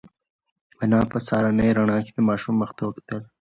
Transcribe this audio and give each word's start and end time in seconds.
انا 0.83 0.99
په 1.11 1.17
سهارنۍ 1.25 1.69
رڼا 1.77 1.97
کې 2.05 2.11
د 2.13 2.19
ماشوم 2.29 2.55
مخ 2.61 2.71
ته 2.77 2.83
وکتل. 2.89 3.21